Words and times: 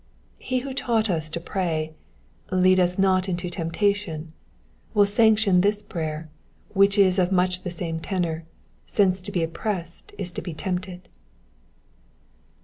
He 0.39 0.61
who 0.65 0.73
taught 0.73 1.11
us 1.11 1.29
to 1.29 1.39
pray," 1.39 1.93
Lead 2.51 2.79
us 2.79 2.97
not 2.97 3.29
into 3.29 3.51
temptation, 3.51 4.33
will 4.95 5.05
sanction 5.05 5.61
this 5.61 5.83
prayer, 5.83 6.27
which 6.69 6.97
is 6.97 7.19
of 7.19 7.31
much 7.31 7.61
the 7.61 7.69
same 7.69 7.99
tenor, 7.99 8.43
since 8.87 9.21
to 9.21 9.31
be 9.31 9.43
oppressed 9.43 10.11
is 10.17 10.31
to 10.31 10.41
be 10.41 10.55
tempted. 10.55 11.07